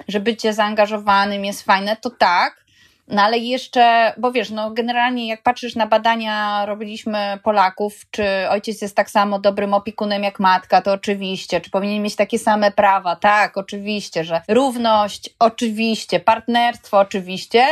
[0.09, 2.63] że bycie zaangażowanym jest fajne, to tak,
[3.08, 8.82] no ale jeszcze, bo wiesz, no generalnie jak patrzysz na badania, robiliśmy Polaków, czy ojciec
[8.82, 13.16] jest tak samo dobrym opiekunem jak matka, to oczywiście, czy powinien mieć takie same prawa,
[13.16, 17.66] tak, oczywiście, że równość, oczywiście, partnerstwo, oczywiście,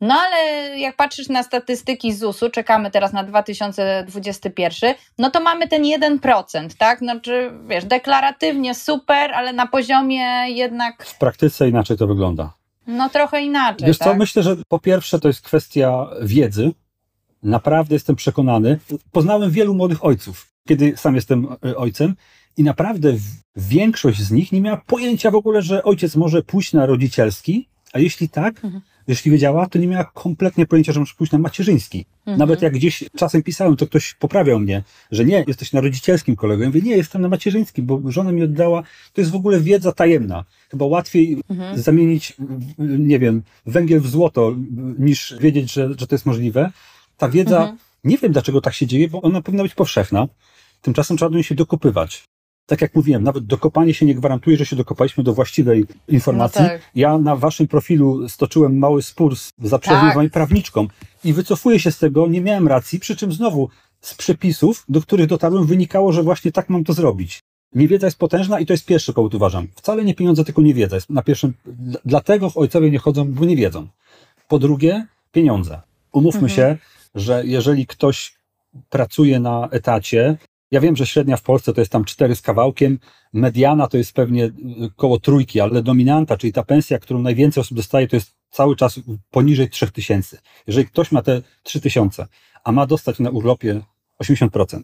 [0.00, 5.82] no ale jak patrzysz na statystyki ZUS-u, czekamy teraz na 2021, no to mamy ten
[5.82, 6.98] 1%, tak?
[6.98, 11.04] Znaczy, wiesz, deklaratywnie super, ale na poziomie jednak.
[11.04, 12.55] W praktyce inaczej to wygląda.
[12.86, 13.86] No trochę inaczej.
[13.86, 14.08] Wiesz tak?
[14.08, 16.72] co, myślę, że po pierwsze to jest kwestia wiedzy.
[17.42, 18.78] Naprawdę jestem przekonany.
[19.12, 22.14] Poznałem wielu młodych ojców, kiedy sam jestem e, ojcem
[22.56, 23.12] i naprawdę
[23.56, 27.98] większość z nich nie miała pojęcia w ogóle, że ojciec może pójść na rodzicielski, a
[27.98, 32.06] jeśli tak, mhm jeśli wiedziała, to nie miała kompletnie pojęcia, że muszę pójść na macierzyński.
[32.18, 32.38] Mhm.
[32.38, 36.62] Nawet jak gdzieś czasem pisałem, to ktoś poprawiał mnie, że nie, jesteś na rodzicielskim kolego.
[36.62, 39.92] Ja mówię, nie, jestem na macierzyńskim, bo żona mi oddała, to jest w ogóle wiedza
[39.92, 40.44] tajemna.
[40.70, 41.78] Chyba łatwiej mhm.
[41.78, 42.36] zamienić,
[42.78, 44.54] nie wiem, węgiel w złoto,
[44.98, 46.70] niż wiedzieć, że, że to jest możliwe.
[47.16, 47.78] Ta wiedza, mhm.
[48.04, 50.28] nie wiem dlaczego tak się dzieje, bo ona powinna być powszechna.
[50.82, 52.24] Tymczasem trzeba do niej się dokopywać
[52.66, 56.62] tak jak mówiłem, nawet dokopanie się nie gwarantuje, że się dokopaliśmy do właściwej informacji.
[56.62, 56.80] No tak.
[56.94, 60.32] Ja na waszym profilu stoczyłem mały spór z zaprzeżnym tak.
[60.32, 60.88] prawniczką
[61.24, 63.68] i wycofuję się z tego, nie miałem racji, przy czym znowu
[64.00, 67.40] z przepisów, do których dotarłem, wynikało, że właśnie tak mam to zrobić.
[67.74, 69.68] Niewiedza jest potężna i to jest pierwszy powód, uważam.
[69.74, 70.96] Wcale nie pieniądze, tylko niewiedza.
[70.96, 71.52] Jest na pierwszym,
[72.04, 73.86] dlatego ojcowie nie chodzą, bo nie wiedzą.
[74.48, 75.80] Po drugie, pieniądze.
[76.12, 76.56] Umówmy mhm.
[76.56, 76.76] się,
[77.14, 78.34] że jeżeli ktoś
[78.90, 80.36] pracuje na etacie,
[80.76, 82.98] ja wiem, że średnia w Polsce to jest tam 4 z kawałkiem,
[83.32, 84.52] mediana to jest pewnie y,
[84.96, 89.00] koło trójki, ale dominanta, czyli ta pensja, którą najwięcej osób dostaje, to jest cały czas
[89.30, 90.38] poniżej 3000.
[90.66, 92.26] Jeżeli ktoś ma te 3000,
[92.64, 93.80] a ma dostać na urlopie
[94.22, 94.80] 80%,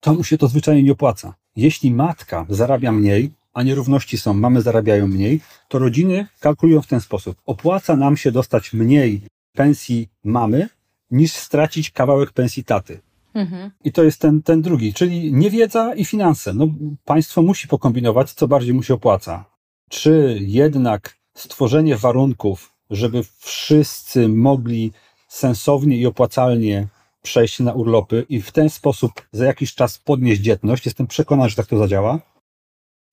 [0.00, 1.34] to mu się to zwyczajnie nie opłaca.
[1.56, 7.00] Jeśli matka zarabia mniej, a nierówności są, mamy zarabiają mniej, to rodziny kalkulują w ten
[7.00, 7.36] sposób.
[7.46, 10.68] Opłaca nam się dostać mniej pensji mamy,
[11.10, 13.00] niż stracić kawałek pensji taty.
[13.36, 13.70] Mhm.
[13.84, 16.54] I to jest ten, ten drugi, czyli niewiedza i finanse.
[16.54, 16.68] No,
[17.04, 19.44] państwo musi pokombinować, co bardziej mu się opłaca.
[19.90, 24.92] Czy jednak stworzenie warunków, żeby wszyscy mogli
[25.28, 26.88] sensownie i opłacalnie
[27.22, 31.56] przejść na urlopy i w ten sposób za jakiś czas podnieść dzietność, jestem przekonany, że
[31.56, 32.18] tak to zadziała.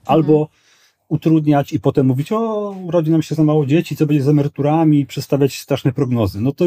[0.06, 0.63] Albo mhm.
[1.14, 5.06] Utrudniać i potem mówić, o, urodzi nam się za mało dzieci, co będzie z emeryturami,
[5.06, 6.42] przedstawiać straszne prognozy.
[6.42, 6.66] No to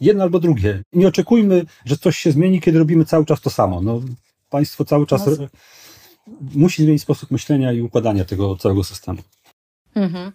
[0.00, 0.82] jedno albo drugie.
[0.92, 3.80] Nie oczekujmy, że coś się zmieni, kiedy robimy cały czas to samo.
[3.80, 4.00] No,
[4.50, 5.46] państwo cały czas no.
[6.54, 9.22] musi zmienić sposób myślenia i układania tego całego systemu.
[9.94, 10.32] Mhm.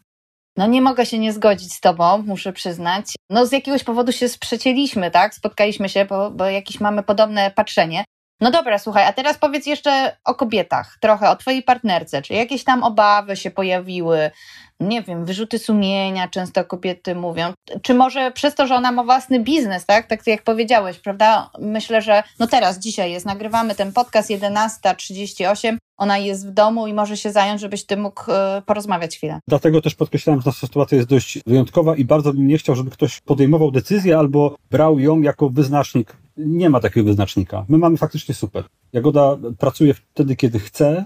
[0.58, 3.16] No nie mogę się nie zgodzić z tobą, muszę przyznać.
[3.30, 5.36] No z jakiegoś powodu się sprzecieliśmy, tak?
[5.36, 8.04] Spotkaliśmy się, bo, bo jakieś mamy podobne patrzenie.
[8.42, 12.22] No dobra, słuchaj, a teraz powiedz jeszcze o kobietach, trochę o twojej partnerce.
[12.22, 14.32] Czy jakieś tam obawy się pojawiły?
[14.80, 17.54] Nie wiem, wyrzuty sumienia, często kobiety mówią.
[17.82, 20.08] Czy może przez to, że ona ma własny biznes, tak?
[20.08, 21.50] Tak jak powiedziałeś, prawda?
[21.60, 26.94] Myślę, że no teraz, dzisiaj jest, nagrywamy ten podcast 11.38, ona jest w domu i
[26.94, 29.40] może się zająć, żebyś ty mógł e, porozmawiać chwilę.
[29.48, 32.92] Dlatego też podkreślałem, że ta sytuacja jest dość wyjątkowa i bardzo bym nie chciał, żeby
[32.92, 37.66] ktoś podejmował decyzję albo brał ją jako wyznacznik nie ma takiego wyznacznika.
[37.70, 38.64] My mamy faktycznie super.
[38.94, 41.06] Jagoda pracuje wtedy, kiedy chce,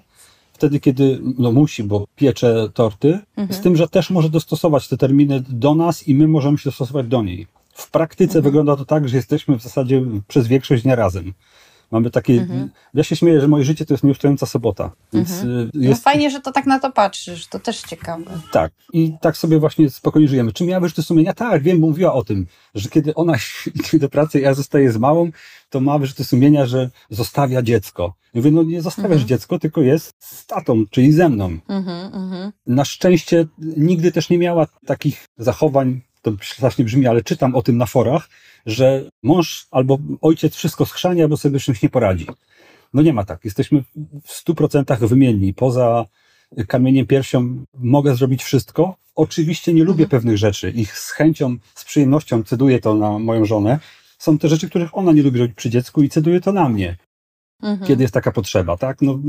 [0.53, 3.59] wtedy, kiedy no musi, bo piecze torty, mhm.
[3.59, 7.07] z tym, że też może dostosować te terminy do nas i my możemy się dostosować
[7.07, 7.47] do niej.
[7.73, 8.43] W praktyce mhm.
[8.43, 11.33] wygląda to tak, że jesteśmy w zasadzie przez większość dnia razem.
[11.91, 12.33] Mamy takie.
[12.33, 12.69] Mhm.
[12.93, 14.91] Ja się śmieję, że moje życie to jest nieustająca sobota.
[15.13, 15.59] Więc mhm.
[15.59, 16.05] Y, no jest...
[16.05, 18.39] No fajnie, że to tak na to patrzysz, to też ciekawe.
[18.51, 18.71] Tak.
[18.93, 20.53] I tak sobie właśnie spokojnie żyjemy.
[20.53, 21.33] Czy miała wyrzuty sumienia?
[21.33, 23.33] Tak, wiem, bo mówiła o tym, że kiedy ona
[23.75, 25.31] idzie do pracy ja zostaję z małą,
[25.69, 28.13] to ma wyrzuty sumienia, że zostawia dziecko.
[28.33, 29.27] Ja mówię, no nie zostawiasz mhm.
[29.27, 31.57] dziecko, tylko jest z tatą, czyli ze mną.
[31.67, 32.51] Mhm, mhm.
[32.67, 37.77] Na szczęście nigdy też nie miała takich zachowań, to strasznie brzmi, ale czytam o tym
[37.77, 38.29] na forach,
[38.65, 42.27] że mąż albo ojciec wszystko schrzania, bo sobie czymś nie poradzi.
[42.93, 43.45] No nie ma tak.
[43.45, 43.83] Jesteśmy
[44.23, 45.53] w stu procentach wymienni.
[45.53, 46.05] Poza
[46.67, 48.95] kamieniem piersią mogę zrobić wszystko.
[49.15, 50.09] Oczywiście nie lubię mhm.
[50.09, 50.71] pewnych rzeczy.
[50.71, 53.79] Ich z chęcią, z przyjemnością ceduję to na moją żonę.
[54.17, 56.97] Są te rzeczy, których ona nie lubi robić przy dziecku i ceduje to na mnie.
[57.63, 57.87] Mhm.
[57.87, 59.01] Kiedy jest taka potrzeba, tak?
[59.01, 59.19] No,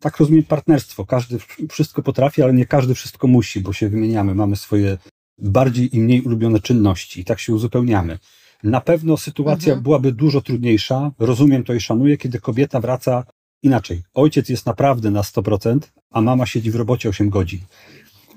[0.00, 1.06] tak rozumiem partnerstwo.
[1.06, 1.38] Każdy
[1.70, 4.34] wszystko potrafi, ale nie każdy wszystko musi, bo się wymieniamy.
[4.34, 4.98] Mamy swoje
[5.38, 8.18] bardziej i mniej ulubione czynności i tak się uzupełniamy.
[8.62, 9.82] Na pewno sytuacja mhm.
[9.82, 13.24] byłaby dużo trudniejsza, rozumiem to i szanuję, kiedy kobieta wraca
[13.62, 14.02] inaczej.
[14.14, 15.78] Ojciec jest naprawdę na 100%,
[16.10, 17.60] a mama siedzi w robocie 8 godzin.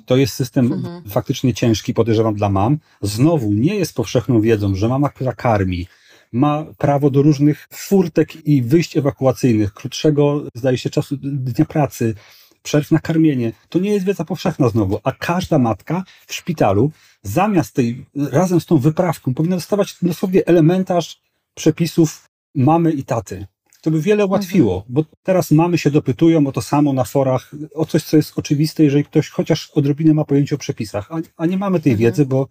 [0.06, 1.04] To jest system mhm.
[1.10, 2.78] faktycznie ciężki, podejrzewam, dla mam.
[3.02, 5.88] Znowu nie jest powszechną wiedzą, że mama, która karmi,
[6.32, 12.16] ma prawo do różnych furtek i wyjść ewakuacyjnych, krótszego, zdaje się, czasu dnia pracy,
[12.64, 13.52] przerw na karmienie.
[13.70, 16.92] To nie jest wiedza powszechna znowu, a każda matka w szpitalu
[17.24, 21.22] zamiast tej, razem z tą wyprawką, powinna dostawać dosłownie elementarz
[21.56, 23.48] przepisów mamy i taty.
[23.82, 24.94] To by wiele ułatwiło, mhm.
[24.94, 28.84] bo teraz mamy się dopytują o to samo na forach, o coś, co jest oczywiste,
[28.84, 32.10] jeżeli ktoś chociaż odrobinę ma pojęcie o przepisach, a, a nie mamy tej mhm.
[32.10, 32.48] wiedzy, bo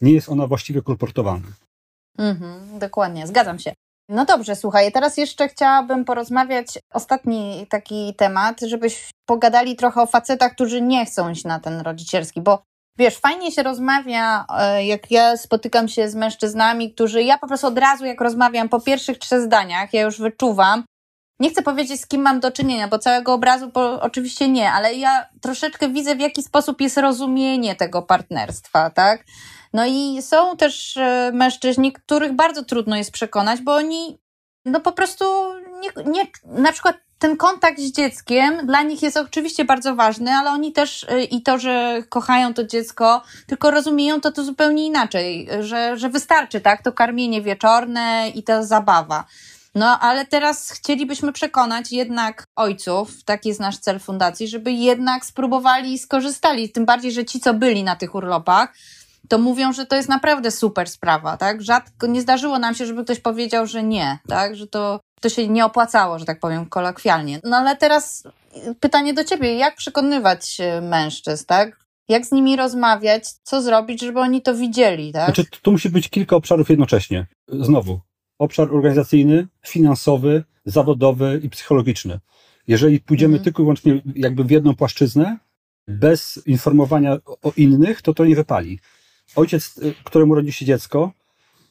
[0.00, 1.48] nie jest ona właściwie kolportowana.
[2.18, 3.72] Mhm, dokładnie, zgadzam się.
[4.12, 10.52] No dobrze, słuchaj, teraz jeszcze chciałabym porozmawiać ostatni taki temat, żebyś pogadali trochę o facetach,
[10.52, 12.62] którzy nie chcą iść na ten rodzicielski, bo
[12.98, 17.66] Wiesz, fajnie się rozmawia, e, jak ja spotykam się z mężczyznami, którzy ja po prostu
[17.66, 20.84] od razu, jak rozmawiam po pierwszych trzech zdaniach, ja już wyczuwam.
[21.40, 24.94] Nie chcę powiedzieć, z kim mam do czynienia, bo całego obrazu bo oczywiście nie, ale
[24.94, 29.24] ja troszeczkę widzę, w jaki sposób jest rozumienie tego partnerstwa, tak?
[29.72, 34.18] No i są też e, mężczyźni, których bardzo trudno jest przekonać, bo oni
[34.64, 35.24] no po prostu
[35.80, 40.50] nie, nie, na przykład ten kontakt z dzieckiem dla nich jest oczywiście bardzo ważny, ale
[40.50, 45.48] oni też y, i to, że kochają to dziecko, tylko rozumieją to, to zupełnie inaczej,
[45.60, 49.24] że, że wystarczy, tak, to karmienie wieczorne i ta zabawa.
[49.74, 55.92] No, ale teraz chcielibyśmy przekonać jednak ojców, taki jest nasz cel fundacji, żeby jednak spróbowali
[55.92, 58.74] i skorzystali, tym bardziej, że ci, co byli na tych urlopach,
[59.32, 61.62] to mówią, że to jest naprawdę super sprawa, tak?
[61.62, 64.56] Rzadko nie zdarzyło nam się, żeby ktoś powiedział, że nie, tak?
[64.56, 67.40] Że to, to się nie opłacało, że tak powiem, kolokwialnie.
[67.44, 68.28] No ale teraz
[68.80, 71.84] pytanie do ciebie, jak przekonywać mężczyzn, tak?
[72.08, 75.34] Jak z nimi rozmawiać, co zrobić, żeby oni to widzieli, tak?
[75.34, 77.26] Znaczy, tu musi być kilka obszarów jednocześnie.
[77.48, 78.00] Znowu,
[78.38, 82.20] obszar organizacyjny, finansowy, zawodowy i psychologiczny.
[82.66, 83.44] Jeżeli pójdziemy mhm.
[83.44, 85.38] tylko i wyłącznie jakby w jedną płaszczyznę,
[85.88, 88.78] bez informowania o innych, to to nie wypali
[89.36, 91.12] ojciec, y, któremu rodzi się dziecko,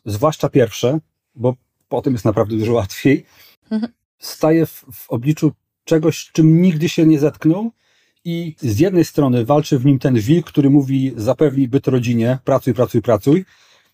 [0.06, 1.00] zwłaszcza pierwsze,
[1.36, 1.56] bo
[1.90, 3.26] potem jest naprawdę dużo łatwiej,
[3.72, 3.94] mhm.
[4.20, 5.52] staje w, w obliczu
[5.84, 7.72] czegoś, czym nigdy się nie zetknął
[8.26, 12.74] i z jednej strony walczy w nim ten wilk, który mówi zapewnij byt rodzinie, pracuj,
[12.74, 13.46] pracuj, pracuj,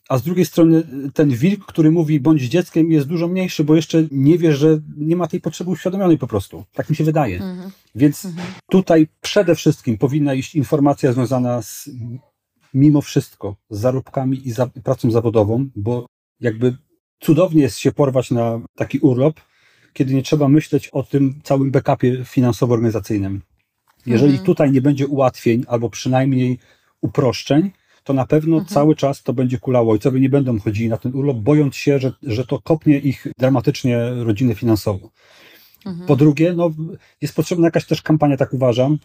[0.10, 3.76] a z drugiej strony y, ten wilk, który mówi bądź dzieckiem jest dużo mniejszy, bo
[3.76, 6.64] jeszcze nie wie, że nie ma tej potrzeby uświadomionej po prostu.
[6.74, 7.36] Tak mi się wydaje.
[7.36, 7.72] Mhm.
[7.96, 8.48] Więc mhm.
[8.72, 11.90] tutaj przede wszystkim powinna iść informacja związana z
[12.78, 16.06] mimo wszystko z zarobkami i za, pracą zawodową, bo
[16.40, 16.78] jakby
[17.20, 19.40] cudownie jest się porwać na taki urlop,
[19.94, 23.40] kiedy nie trzeba myśleć o tym całym backupie finansowo-organizacyjnym.
[24.06, 24.46] Jeżeli Mhm.
[24.46, 26.60] tutaj nie będzie ułatwień, albo przynajmniej
[27.02, 27.72] uproszczeń,
[28.04, 28.74] to na pewno Mhm.
[28.74, 29.92] cały czas to będzie kulało.
[29.92, 34.10] Ojcowie nie będą chodzili na ten urlop, bojąc się, że, że to kopnie ich dramatycznie
[34.10, 35.10] rodziny finansowo.
[35.86, 36.08] Mhm.
[36.08, 36.72] Po drugie, no,
[37.22, 38.98] jest potrzebna jakaś też kampania, tak uważam,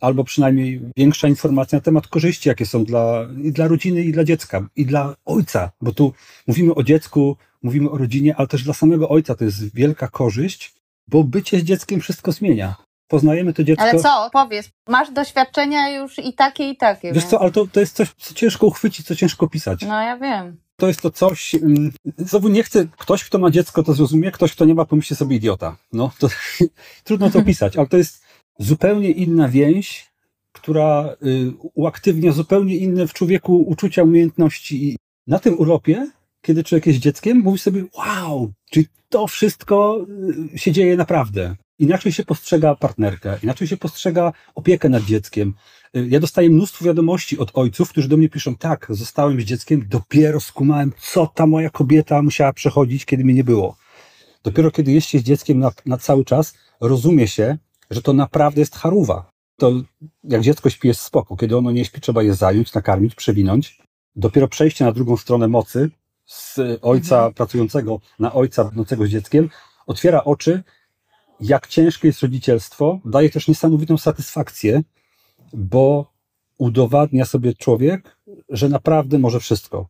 [0.00, 4.24] albo przynajmniej większa informacja na temat korzyści, jakie są dla, i dla rodziny, i dla
[4.24, 6.12] dziecka, i dla ojca, bo tu
[6.46, 10.74] mówimy o dziecku, mówimy o rodzinie, ale też dla samego ojca to jest wielka korzyść,
[11.08, 12.76] bo bycie z dzieckiem wszystko zmienia.
[13.08, 13.82] Poznajemy to dziecko.
[13.82, 17.08] Ale co, powiedz, masz doświadczenia już i takie, i takie.
[17.08, 19.82] Wiesz więc- co, ale to, to jest coś, co ciężko uchwycić, co ciężko pisać.
[19.82, 20.56] No ja wiem.
[20.76, 24.52] To jest to coś, mm, znowu nie chcę, ktoś, kto ma dziecko, to zrozumie, ktoś,
[24.52, 25.76] kto nie ma, pomyśli sobie idiota.
[25.92, 26.28] No, to
[27.04, 28.27] trudno to pisać, ale to jest
[28.58, 30.08] zupełnie inna więź,
[30.52, 34.88] która y, uaktywnia zupełnie inne w człowieku uczucia, umiejętności.
[34.88, 36.10] I na tym urlopie,
[36.42, 40.06] kiedy człowiek jest dzieckiem, mówi sobie, wow, czy to wszystko
[40.54, 41.56] y, się dzieje naprawdę.
[41.78, 45.54] Inaczej się postrzega partnerkę, inaczej się postrzega opiekę nad dzieckiem.
[45.96, 49.84] Y, Ja dostaję mnóstwo wiadomości od ojców, którzy do mnie piszą, tak, zostałem z dzieckiem,
[49.88, 53.76] dopiero skumałem, co ta moja kobieta musiała przechodzić, kiedy mnie nie było.
[54.42, 57.58] Dopiero kiedy jest się z dzieckiem na, na cały czas, rozumie się,
[57.90, 59.30] że to naprawdę jest charuwa.
[59.56, 59.72] To
[60.24, 63.82] jak dziecko śpi jest spoko, kiedy ono nie śpi, trzeba je zająć, nakarmić, przewinąć.
[64.16, 65.90] Dopiero przejście na drugą stronę mocy
[66.26, 67.34] z ojca Mhm.
[67.34, 69.50] pracującego na ojca będącego z dzieckiem
[69.86, 70.62] otwiera oczy,
[71.40, 74.82] jak ciężkie jest rodzicielstwo, daje też niesamowitą satysfakcję,
[75.52, 76.12] bo
[76.58, 78.16] udowadnia sobie człowiek,
[78.48, 79.88] że naprawdę może wszystko.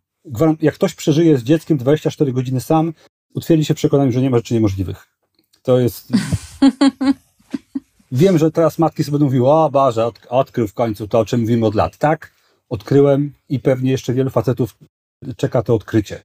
[0.60, 2.92] Jak ktoś przeżyje z dzieckiem 24 godziny sam,
[3.34, 5.08] utwierdzi się w przekonaniu, że nie ma rzeczy niemożliwych.
[5.62, 6.08] To jest.
[8.12, 11.24] Wiem, że teraz matki sobie będą mówiły, o Boże, od, odkrył w końcu to, o
[11.24, 11.96] czym mówimy od lat.
[11.96, 12.32] Tak,
[12.68, 14.76] odkryłem i pewnie jeszcze wielu facetów
[15.36, 16.22] czeka to odkrycie.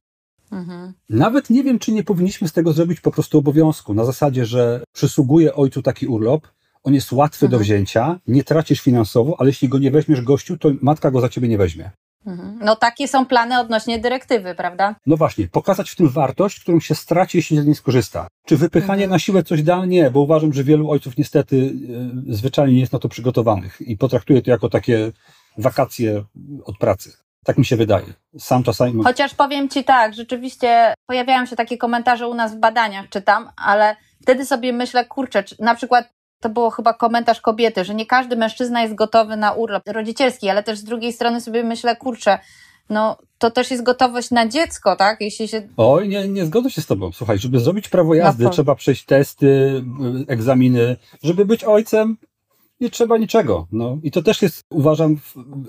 [0.52, 0.92] Mhm.
[1.10, 4.84] Nawet nie wiem, czy nie powinniśmy z tego zrobić po prostu obowiązku, na zasadzie, że
[4.92, 6.48] przysługuje ojcu taki urlop,
[6.82, 7.62] on jest łatwy do Mhm.
[7.62, 11.48] wzięcia, nie tracisz finansowo, ale jeśli go nie weźmiesz gościu, to matka go za ciebie
[11.48, 11.90] nie weźmie.
[12.26, 12.58] Mhm.
[12.62, 14.94] No takie są plany odnośnie dyrektywy, prawda?
[15.06, 18.26] No właśnie, pokazać w tym wartość, którą się straci, jeśli się z niej skorzysta.
[18.46, 19.10] Czy wypychanie Mhm.
[19.10, 19.86] na siłę coś da?
[19.86, 21.72] Nie, bo uważam, że wielu ojców niestety
[22.28, 25.12] e, zwyczajnie nie jest na to przygotowanych i potraktuje to jako takie
[25.58, 26.24] wakacje
[26.64, 27.12] od pracy.
[27.44, 28.06] Tak mi się wydaje.
[28.38, 33.08] Sam czasami Chociaż powiem Ci tak, rzeczywiście pojawiają się takie komentarze u nas w badaniach,
[33.08, 36.08] czytam, ale wtedy sobie myślę, kurczę, czy, na przykład
[36.44, 40.62] to było chyba komentarz kobiety, że nie każdy mężczyzna jest gotowy na urlop rodzicielski, ale
[40.62, 42.38] też z drugiej strony sobie myślę, kurczę,
[42.90, 45.20] no to też jest gotowość na dziecko, tak?
[45.20, 45.68] Jeśli się.
[45.76, 47.12] Oj, nie, nie zgodzę się z tobą.
[47.12, 49.82] Słuchaj, żeby zrobić prawo jazdy, trzeba przejść testy, y,
[50.28, 50.96] egzaminy.
[51.22, 52.16] Żeby być ojcem,
[52.80, 53.66] nie trzeba niczego.
[53.72, 53.98] No.
[54.02, 55.16] I to też jest, uważam,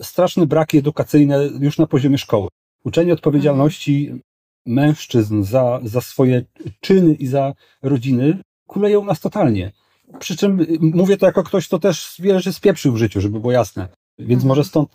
[0.01, 2.47] straszne braki edukacyjne już na poziomie szkoły.
[2.83, 4.21] Uczenie odpowiedzialności
[4.65, 6.45] mężczyzn za, za swoje
[6.81, 9.71] czyny i za rodziny kuleją nas totalnie.
[10.19, 13.39] Przy czym y, mówię to jako ktoś, kto też wiele rzeczy spieprzył w życiu, żeby
[13.39, 13.87] było jasne.
[14.19, 14.47] Więc Mhm.
[14.47, 14.89] może stąd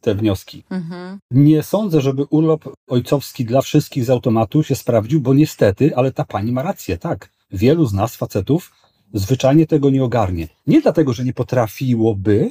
[0.00, 0.64] te wnioski.
[0.70, 1.18] Mhm.
[1.30, 6.24] Nie sądzę, żeby urlop ojcowski dla wszystkich z automatu się sprawdził, bo niestety, ale ta
[6.24, 7.30] pani ma rację, tak.
[7.52, 8.72] Wielu z nas, facetów,
[9.14, 10.48] zwyczajnie tego nie ogarnie.
[10.66, 12.50] Nie dlatego, że nie potrafiłoby,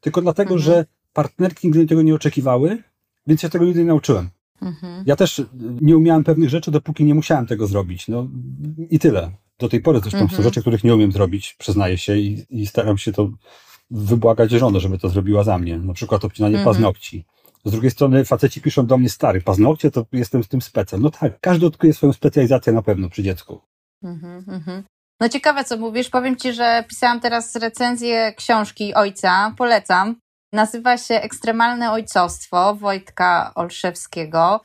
[0.00, 0.60] tylko dlatego, Mhm.
[0.64, 2.82] że partnerki nigdy tego nie oczekiwały,
[3.26, 4.28] więc się tego nigdy nie nauczyłem.
[4.62, 5.04] Mhm.
[5.06, 5.46] Ja też y,
[5.80, 8.08] nie umiałem pewnych rzeczy, dopóki nie musiałem tego zrobić.
[8.08, 8.28] No
[8.90, 9.30] i tyle.
[9.58, 10.42] Do tej pory zresztą są Mhm.
[10.42, 13.28] rzeczy, których nie umiem zrobić, przyznaję się i, i staram się to
[13.90, 15.78] wybłagać żonę, żeby to zrobiła za mnie.
[15.78, 16.74] Na przykład obcinanie Mhm.
[16.74, 17.24] paznokci.
[17.64, 21.02] Z drugiej strony faceci piszą do mnie stary, paznokcie to jestem z tym specem.
[21.02, 23.60] No tak, każdy odkryje swoją specjalizację na pewno przy dziecku.
[24.02, 24.82] Mhm, mhm.
[25.20, 26.08] No ciekawe, co mówisz.
[26.10, 29.54] Powiem ci, że pisałam teraz recenzję książki ojca.
[29.58, 30.16] Polecam.
[30.52, 34.60] Nazywa się Ekstremalne Ojcostwo Wojtka Olszewskiego.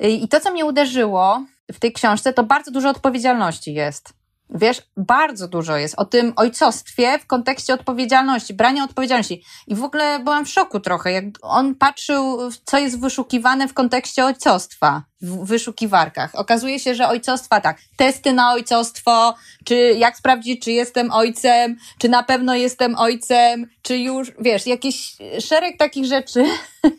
[0.00, 4.14] I to, co mnie uderzyło w tej książce, to bardzo dużo odpowiedzialności jest.
[4.50, 9.44] Wiesz, bardzo dużo jest o tym ojcostwie w kontekście odpowiedzialności, brania odpowiedzialności.
[9.66, 14.24] I w ogóle byłam w szoku trochę, jak on patrzył, co jest wyszukiwane w kontekście
[14.24, 16.34] ojcostwa w wyszukiwarkach.
[16.34, 22.08] Okazuje się, że ojcostwa tak, testy na ojcostwo, czy jak sprawdzić, czy jestem ojcem, czy
[22.08, 26.44] na pewno jestem ojcem, czy już, wiesz, jakiś szereg takich rzeczy,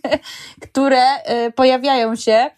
[0.69, 1.03] które
[1.47, 2.49] y, pojawiają się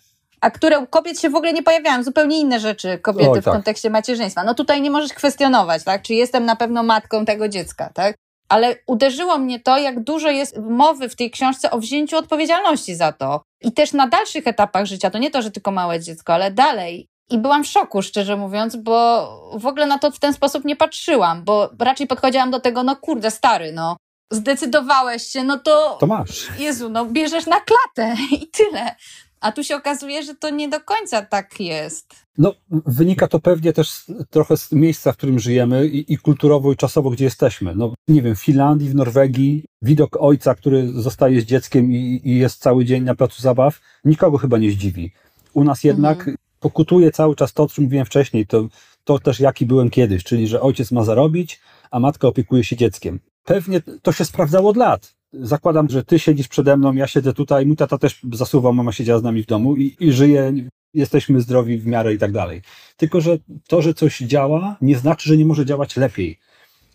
[0.41, 3.45] a które u kobiet się w ogóle nie pojawiają, zupełnie inne rzeczy kobiety Oj, w
[3.45, 3.53] tak.
[3.53, 4.43] kontekście macierzyństwa.
[4.43, 6.01] No tutaj nie możesz kwestionować, tak?
[6.01, 8.15] Czy jestem na pewno matką tego dziecka, tak?
[8.49, 13.11] Ale uderzyło mnie to, jak dużo jest mowy w tej książce o wzięciu odpowiedzialności za
[13.11, 13.41] to.
[13.61, 17.07] I też na dalszych etapach życia, to nie to, że tylko małe dziecko, ale dalej.
[17.29, 19.27] I byłam w szoku, szczerze mówiąc, bo
[19.59, 22.95] w ogóle na to w ten sposób nie patrzyłam, bo raczej podchodziłam do tego, no
[22.95, 23.97] kurde, stary, no.
[24.31, 26.47] Zdecydowałeś się, no to To masz.
[26.59, 28.95] Jezu, no bierzesz na klatę i tyle.
[29.41, 32.15] A tu się okazuje, że to nie do końca tak jest.
[32.37, 36.75] No, wynika to pewnie też trochę z miejsca, w którym żyjemy i, i, kulturowo, i
[36.75, 37.75] czasowo, gdzie jesteśmy.
[37.75, 42.37] No, nie wiem, w Finlandii, w Norwegii, widok ojca, który zostaje z dzieckiem i, i
[42.37, 45.11] jest cały dzień na placu zabaw, nikogo chyba nie zdziwi.
[45.53, 46.37] U nas jednak mhm.
[46.59, 48.67] pokutuje cały czas to, o czym mówiłem wcześniej, to,
[49.03, 51.59] to też jaki byłem kiedyś, czyli że ojciec ma zarobić,
[51.91, 53.19] a matka opiekuje się dzieckiem.
[53.43, 57.65] Pewnie to się sprawdzało od lat zakładam, że ty siedzisz przede mną, ja siedzę tutaj,
[57.65, 60.53] mój tata też zasuwał, mama siedziała z nami w domu i, i żyje,
[60.93, 62.61] jesteśmy zdrowi w miarę i tak dalej.
[62.97, 63.37] Tylko, że
[63.67, 66.39] to, że coś działa, nie znaczy, że nie może działać lepiej,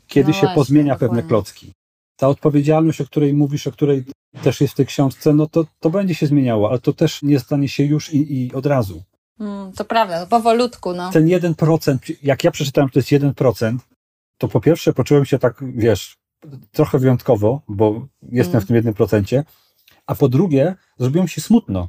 [0.07, 1.16] kiedy no się właśnie, pozmienia dokładnie.
[1.16, 1.73] pewne klocki.
[2.16, 4.05] Ta odpowiedzialność, o której mówisz, o której
[4.42, 7.40] też jest w tej książce, no to, to będzie się zmieniało, ale to też nie
[7.40, 9.03] stanie się już i, i od razu.
[9.40, 10.95] Mm, to prawda, powolutku.
[10.95, 11.11] No.
[11.11, 13.77] Ten 1%, jak ja przeczytałem, że to jest 1%,
[14.38, 16.16] to po pierwsze poczułem się tak, wiesz,
[16.73, 18.65] trochę wyjątkowo, bo jestem mm.
[18.65, 19.45] w tym jednym procencie,
[20.07, 21.89] a po drugie zrobiło mi się smutno,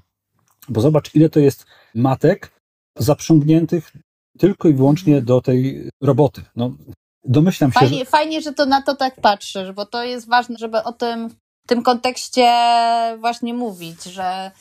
[0.70, 2.52] bo zobacz, ile to jest matek
[2.98, 3.92] zaprzągniętych
[4.40, 6.42] tylko i wyłącznie do tej roboty.
[6.56, 6.72] No,
[7.24, 8.06] domyślam się, fajnie, że...
[8.06, 11.68] fajnie, że to na to tak patrzysz, bo to jest ważne, żeby o tym w
[11.68, 12.52] tym kontekście
[13.20, 14.52] właśnie mówić, że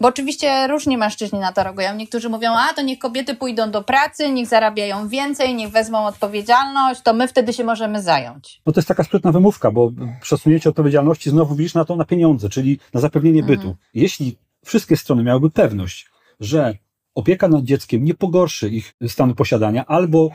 [0.00, 1.94] bo oczywiście różni mężczyźni na to reagują.
[1.94, 7.00] Niektórzy mówią, a to niech kobiety pójdą do pracy, niech zarabiają więcej, niech wezmą odpowiedzialność,
[7.02, 8.62] to my wtedy się możemy zająć.
[8.66, 12.48] No to jest taka sprytna wymówka, bo przesunięcie odpowiedzialności znowu widzisz na to na pieniądze,
[12.48, 13.68] czyli na zapewnienie bytu.
[13.68, 13.76] Mhm.
[13.94, 16.74] Jeśli wszystkie strony miałyby pewność, że
[17.14, 20.30] opieka nad dzieckiem nie pogorszy ich stanu posiadania albo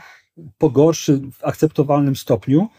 [0.57, 2.69] pogorszy w akceptowalnym stopniu,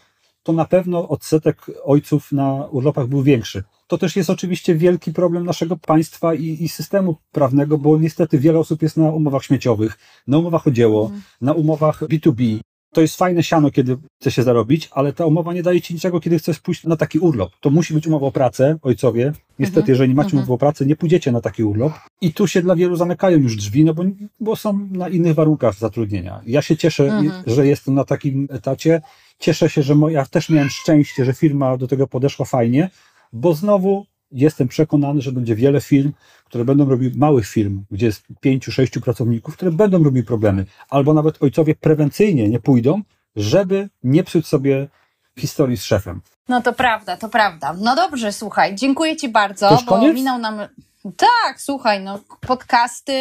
[0.42, 3.64] to na pewno odsetek ojców na urlopach był większy.
[3.86, 8.58] To też jest oczywiście wielki problem naszego państwa i, i, systemu prawnego, bo niestety wiele
[8.58, 11.22] osób jest na umowach śmieciowych, na umowach o dzieło, mm.
[11.40, 12.60] na umowach B2B.
[12.94, 16.20] To jest fajne siano, kiedy chce się zarobić, ale ta umowa nie daje ci niczego,
[16.20, 17.52] kiedy chcesz pójść na taki urlop.
[17.60, 19.32] To musi być umowa o pracę, ojcowie.
[19.58, 19.88] Niestety, mm -hmm.
[19.88, 20.38] jeżeli macie mm -hmm.
[20.38, 21.92] umowę o pracę, nie pójdziecie na taki urlop.
[22.20, 24.04] I tu się dla wielu zamykają już drzwi, no bo,
[24.40, 26.40] bo są na innych warunkach zatrudnienia.
[26.46, 27.30] Ja się cieszę, -hmm.
[27.46, 29.02] że jestem na takim etacie.
[29.38, 32.90] Cieszę się, że moja, też miałem szczęście, że firma do tego podeszła fajnie,
[33.34, 36.12] bo znowu jestem przekonany, że będzie wiele firm,
[36.44, 41.14] które będą robiły małych firm, gdzie jest pięciu, sześciu pracowników, które będą robiły problemy, albo
[41.14, 43.02] nawet ojcowie prewencyjnie nie pójdą,
[43.36, 44.88] żeby nie psuć sobie
[45.38, 46.20] historii z szefem.
[46.48, 47.74] No to prawda, to prawda.
[47.80, 50.14] No dobrze, słuchaj, dziękuję Ci bardzo, bo koniec?
[50.14, 50.58] minął nam.
[51.16, 53.14] Tak, słuchaj, no podcasty.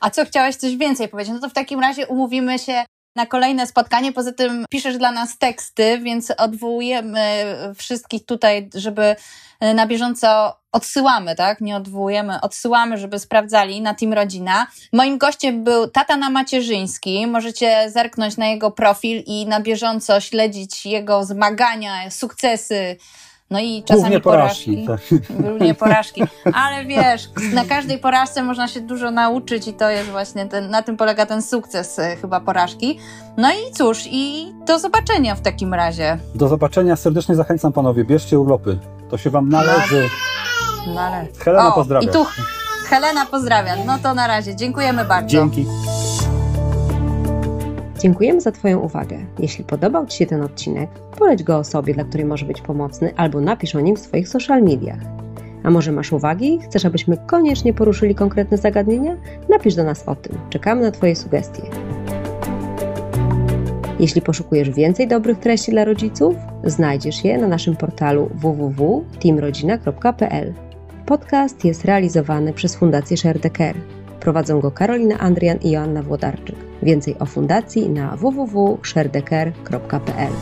[0.00, 1.34] A co chciałeś coś więcej powiedzieć?
[1.34, 2.84] No to w takim razie umówimy się
[3.16, 4.12] na kolejne spotkanie.
[4.12, 7.44] Poza tym piszesz dla nas teksty, więc odwołujemy
[7.76, 9.16] wszystkich tutaj, żeby
[9.60, 11.60] e, na bieżąco odsyłamy, tak?
[11.60, 14.66] Nie odwołujemy, odsyłamy, żeby sprawdzali na Team Rodzina.
[14.92, 17.26] Moim gościem był tata na macierzyński.
[17.26, 22.96] Możecie zerknąć na jego profil i na bieżąco śledzić jego zmagania, sukcesy,
[23.50, 24.84] no i czasami Głównie porażki.
[24.86, 25.20] porażki.
[25.20, 25.36] Tak.
[25.42, 26.22] Głównie porażki.
[26.54, 30.82] Ale wiesz, na każdej porażce można się dużo nauczyć i to jest właśnie ten, na
[30.82, 32.98] tym polega ten sukces e, chyba porażki.
[33.36, 36.18] No i cóż, i do zobaczenia w takim razie.
[36.34, 38.78] Do zobaczenia, serdecznie zachęcam panowie, bierzcie urlopy.
[39.10, 40.08] To się wam należy.
[40.94, 41.32] Należy.
[41.38, 42.08] Helena pozdrawia.
[42.08, 42.26] I tu
[42.88, 43.76] Helena pozdrawia.
[43.86, 44.56] No to na razie.
[44.56, 45.28] Dziękujemy bardzo.
[45.28, 45.66] Dzięki.
[47.98, 49.18] Dziękujemy za Twoją uwagę.
[49.38, 53.40] Jeśli podobał Ci się ten odcinek, poleć go osobie, dla której może być pomocny, albo
[53.40, 54.98] napisz o nim w swoich social mediach.
[55.64, 56.58] A może masz uwagi?
[56.64, 59.16] Chcesz, abyśmy koniecznie poruszyli konkretne zagadnienia?
[59.48, 60.38] Napisz do nas o tym.
[60.50, 61.62] Czekamy na Twoje sugestie.
[64.00, 70.54] Jeśli poszukujesz więcej dobrych treści dla rodziców, znajdziesz je na naszym portalu www.teamrodzina.pl.
[71.06, 73.76] Podcast jest realizowany przez Fundację Share the Care.
[74.20, 76.65] Prowadzą go Karolina Andrian i Joanna Włodarczyk.
[76.82, 80.32] Więcej o fundacji na www.sherdecker.pl.